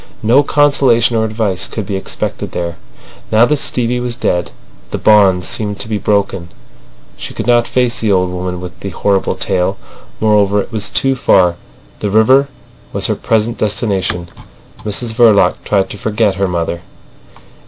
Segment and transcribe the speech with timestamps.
[0.23, 2.77] No consolation or advice could be expected there.
[3.31, 4.49] Now that Stevie was dead
[4.89, 6.49] the bond seemed to be broken.
[7.17, 9.77] She could not face the old woman with the horrible tale.
[10.19, 11.55] Moreover, it was too far.
[11.99, 12.47] The river
[12.91, 14.29] was her present destination.
[14.83, 16.81] Mrs Verloc tried to forget her mother.